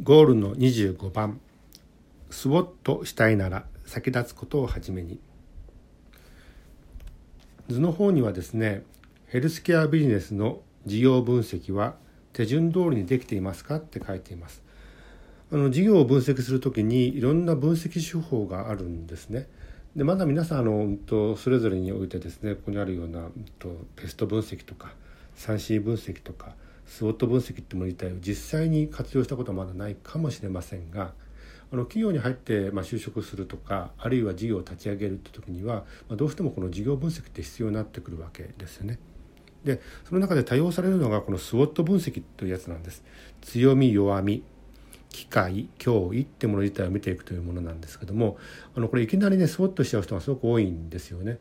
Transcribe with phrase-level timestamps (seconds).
[0.00, 1.40] ゴールの25番。
[2.30, 5.18] スウォットしたいなら先立つことをはじめに。
[7.68, 8.84] 図の方にはですね
[9.26, 11.96] ヘルスケアビジネスの事業分析は
[12.32, 13.76] 手順通りにできていますか？
[13.76, 14.62] って書いています。
[15.50, 19.48] あの事業を分析するときにいろんな分析手法があるんですね。
[19.96, 24.92] でまだ皆さんあの、うんと、それぞれにおいてですねここにあるような、うんと、ペスト分析とか
[25.38, 26.54] 3C 分析とか
[26.88, 31.12] スウォット分析ってもの自体を実際に活用したことはまだないかもしれませんが
[31.70, 38.98] あの企業に入って、まあ、就職するとかあるいは事業を立ち上げるって時には、まあ、どうしてもこの事業分析って必要になってくるわけですよね。
[39.64, 43.04] でその中で多用されるのがこのスウォット分析というやつなんです。
[43.42, 44.42] 強み弱み
[45.10, 48.38] 機械脅威ってもの自体を見ていくというものなんですけども
[48.74, 51.38] あのこれいきなりねスウォットしちゃう人がすごく多いんですよね。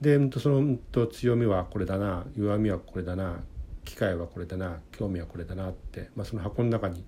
[0.00, 3.40] でその強みはこれだな弱みはこれだな
[3.84, 7.04] 機会はこれだな興味はこれだなって、まあ、その箱の中に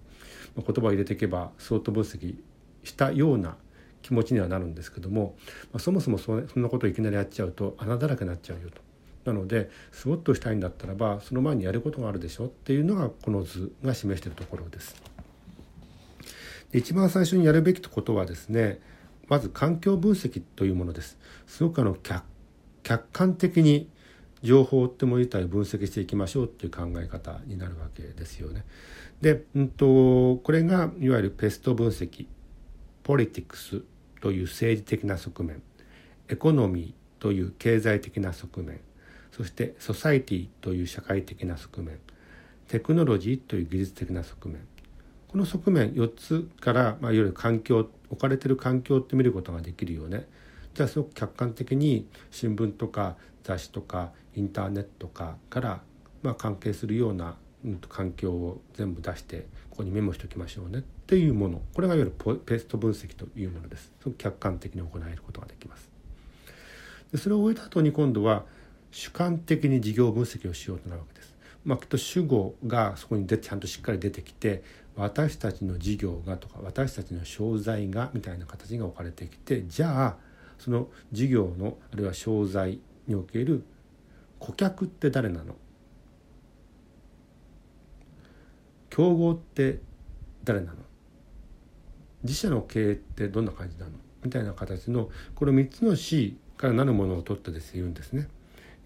[0.56, 2.36] 言葉を入れていけばスウォット分析
[2.82, 3.56] したような
[4.02, 5.36] 気持ちにはなるんですけども、
[5.72, 8.82] まあ、そもそもそんなことをいきなりやっちゃうと穴だらけになっちゃうよと。
[9.24, 14.94] なのでスウォットしたいんだったらばその前にやることがあるでしょっていうのがこの図が示しているところです。
[16.70, 18.80] で一番最初にやるべきことはですね
[19.28, 21.16] まず環境分析というものです。
[21.46, 21.96] すごくあの
[22.82, 23.88] 客観的に
[24.44, 28.64] 情報っても自体分析していきましょうっていう考え方になるわけですよね。
[29.20, 32.26] で、うんと、これがいわゆるペスト分析
[33.02, 33.82] ポリティクス
[34.20, 35.62] という政治的な側面
[36.28, 38.80] エコノミーという経済的な側面
[39.32, 41.98] そしてソサイティという社会的な側面
[42.68, 44.66] テクノロジーという技術的な側面
[45.28, 50.26] この側面4つから、まあ、いわゆる環境置かれてる環境って見ることができるよね
[50.75, 55.80] じゃすごく客観的に新聞とか雑誌とかインターネットかから、
[56.22, 57.36] まあ、関係するような、
[57.89, 61.62] 環境を全部出してここにメモしておきましょうねっていうもの。
[61.72, 63.90] これがいわゆるペースト分析というものです。
[64.18, 65.89] 客観的に行えることができます。
[67.11, 68.45] でそれを終えた後に今度は
[68.90, 71.34] 主観的に事業分析をしようとなるわけです。
[71.64, 74.63] まあ、きっと主語がそこにでちゃんとしっかり出てきて
[74.96, 80.17] 私たちの事業がとか私たちの商材がみたいな形が置かれてきてじゃあ
[80.64, 83.64] その事業のあるいは商材における
[84.39, 85.57] 顧客って誰なの？
[88.89, 89.80] 競合って
[90.42, 90.79] 誰なの？
[92.23, 93.91] 自社の経営ってどんな感じなの？
[94.23, 98.27] みたいな形のこの3つの C からなるものを取ってです言うんですね。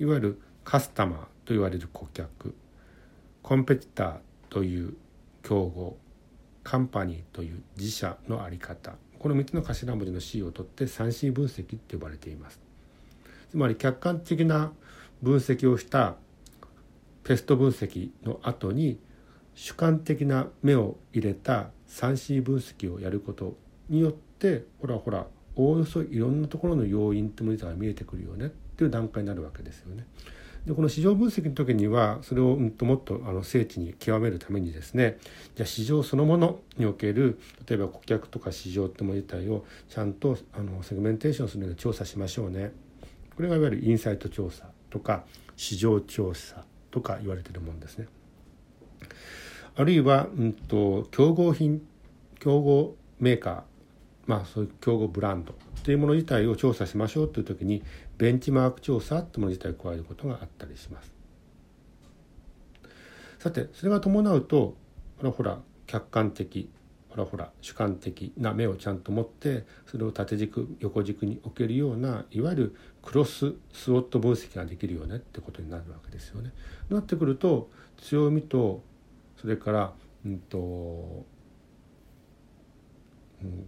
[0.01, 2.57] いわゆるカスタマーと言われる顧客
[3.41, 4.17] コンペティター
[4.49, 4.97] という
[5.45, 5.97] 競合
[6.65, 8.95] カンパニーという自社の在り方。
[9.19, 12.61] この3つの頭文字の C を取って 3C 分析って呼ばれています。
[13.51, 14.73] つまり客観的な
[15.23, 16.17] 分析をした
[17.25, 18.99] ペスト分析の後に
[19.55, 23.57] 主観的な目を入れた 3C 分析をやること
[23.89, 30.07] によってほらほらおおよそいろんなところの要因ってものが見えてくるよねっていう段階になるわけですよね。
[30.69, 35.17] でこの市場分析の時にはそれをもっともっとあの精緻に極めるためにですね
[35.55, 42.73] じゃあ市場そのものにおける例えば顧客とか市場ってもの自体をちゃんとあのセグメンテーションするような調査しましょうね
[43.35, 45.25] これがいわゆるインサイト調査とか
[45.57, 48.07] 市場調査とか言われてるもんですね。
[49.77, 51.81] あるいは、うんと、競合品
[52.41, 53.63] 競合メーカー
[54.27, 55.55] まあそういう競合ブランド
[55.85, 57.83] というもの自体を調査しましょうという時に
[58.19, 61.13] ベンチマーク調査というもの自体を加えることがあったりします。
[63.39, 64.77] さてそれが伴うと
[65.19, 66.69] ほらほら客観的
[67.09, 76.53] ほらほら主観的な目をちゃんと持ってそれを縦軸横軸に置けるようないわゆるクロススウォット分析ができるよねってことになるわけですよね。
[76.91, 78.83] なってくると強みと
[79.41, 79.93] それから、
[80.27, 80.59] うんと
[83.43, 83.67] うん、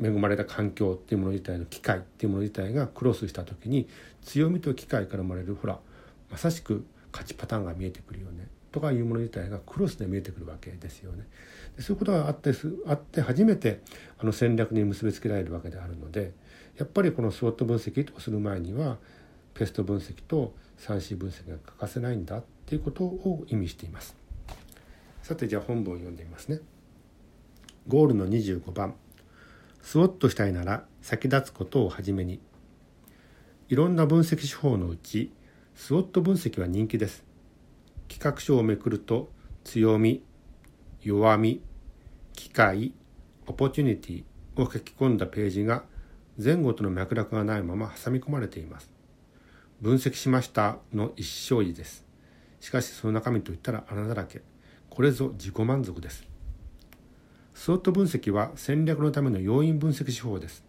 [0.00, 3.88] 恵まれた環境っていうもの自体の機会っていうもの自体がクロスした時に
[4.22, 5.78] 強みと機会から生まれるほら
[6.30, 11.26] まさしく勝ちパターンが見えてくるよねとかいうもの自体がクロスで見えてくるわけですよね。
[11.76, 12.52] でそういうことがあって
[12.86, 13.80] あって初めて
[14.18, 16.32] あの戦略に結びつけられるわけであるので
[16.78, 18.96] やっぱりこのスウォット分析をする前には
[19.52, 24.16] ペスト分析と 3C 分析が欠かせないんだっていうことを意味しています。
[25.22, 26.60] さてじゃあ本文を読んでみますね。
[27.86, 28.94] ゴールの25番
[29.82, 32.40] スウォットしたいなら先立つことをはじめに。
[33.68, 35.32] いろんな分析手法のうち
[35.74, 37.24] スウォット分析は人気です。
[38.08, 39.30] 企画書をめくると
[39.64, 40.22] 強み
[41.02, 41.62] 弱み
[42.32, 42.94] 機会
[43.46, 44.24] オポチュニティ
[44.56, 45.84] を書き込んだページが
[46.42, 48.90] 前後との脈絡がないまま挟み込まれています。
[49.80, 52.04] 分析しましたの一生字です。
[52.60, 54.42] しかしその中身といったら穴だらけ。
[54.88, 56.31] これぞ自己満足です。
[57.54, 60.64] スウォット分析は戦略のための要因分析手法です。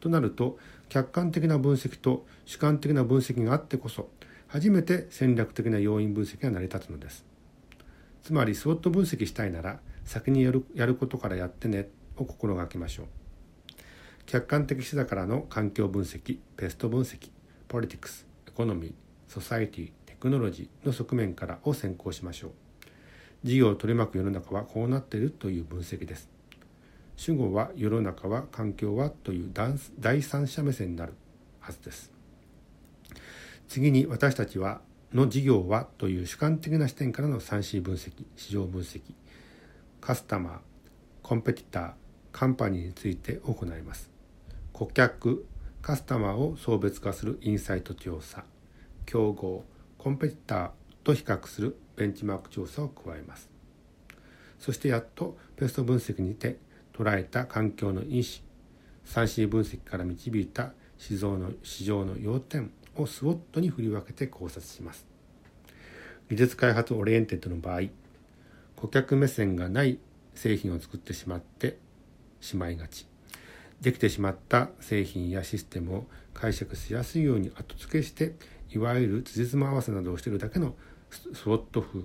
[0.00, 4.08] となると客観的な分析と主観的な分析があってこそ
[4.46, 7.24] 初めて戦略的な要因分析が成り立つのです。
[8.22, 13.06] つまりスウォット分析したいなら先にやるやることからやってねを心がけましょう。
[14.26, 17.30] 客観的視座からの環境分析、 PEST 分析、
[17.68, 18.92] politics、 economy、
[19.28, 22.65] society、 technology の側面からを先行しましょう。
[23.42, 26.28] 事業を取り巻く世の中はこうなっているという分析です。
[27.16, 29.50] 主語は世の中は環境はという
[29.98, 31.14] 第三者目線になる
[31.60, 32.12] はずです。
[33.68, 34.80] 次に私たちは
[35.12, 39.00] の事業はという主観的な視点からの 3C 分析、市場分析、
[40.00, 40.58] カスタマー、
[41.22, 41.92] コンペティター、
[42.32, 44.10] カンパニーについて行います。
[44.72, 45.46] 顧客、
[45.80, 48.44] カスタマーを送別化するインサイト調査、
[49.06, 49.64] 競合、
[49.96, 50.70] コンペティター
[51.06, 53.48] と比較するベンチマーク調査を加えます。
[54.58, 56.56] そしてやっとペスト分析にて
[56.92, 58.42] 捉えた環境の因子
[59.06, 65.06] 3C 分析から導いた市場の市場の要点をスウォットに振り分けて考察します
[66.30, 67.82] 技術開発 oriented の場合
[68.74, 69.98] 顧客目線がない
[70.34, 71.78] 製品を作ってしまって
[72.40, 73.06] しまいがち
[73.80, 78.34] できてしまった製品やシステムを解釈しやすいように後付けして
[78.70, 80.74] いわゆる辻褄合わせなどをしているだけの
[81.10, 82.00] SWOT 風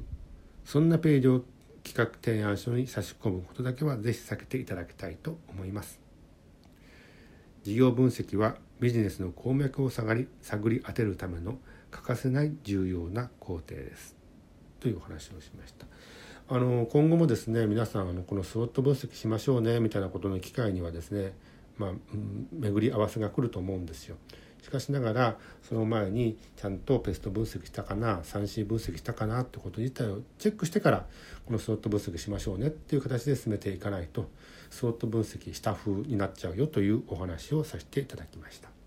[0.66, 1.44] そんなページを
[1.84, 6.00] 企画提案書に差し込むことだけはぜひ避けていただきたいと思います。
[7.64, 11.58] 事業分析はビジネスの鉱脈を探り探り当てるための
[11.92, 14.16] 欠かせない重要な工程です。
[14.80, 15.86] というお話をしました。
[16.50, 21.34] あの今後もですね皆さんあのこのスウォット分析しましょうねみたいなことの機会にはですね
[21.78, 24.18] まあ、うん、巡り合わせが来ると思うんですよ。
[24.62, 25.38] しかしながら
[25.68, 31.06] その前にちゃんとペスト分析したかな 3C 分析したかなってこと自体をチェックしてから
[31.46, 34.30] このスロット分析しましょうねっていう形で進めていかないと
[34.70, 38.81] スロット分析した風になっちゃうよというお話をさせていただきました。